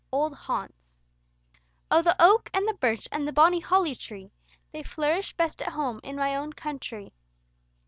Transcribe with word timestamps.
OLD 0.11 0.35
HAUNTS 0.35 0.73
"O 1.91 2.01
the 2.01 2.15
oak, 2.19 2.49
and 2.55 2.67
the 2.67 2.73
birch, 2.73 3.07
and 3.11 3.27
the 3.27 3.31
bonny 3.31 3.59
holly 3.59 3.93
tree, 3.93 4.31
They 4.71 4.81
flourish 4.81 5.37
best 5.37 5.61
at 5.61 5.73
home 5.73 5.99
in 6.03 6.15
my 6.15 6.35
own 6.35 6.53
countree." 6.53 7.11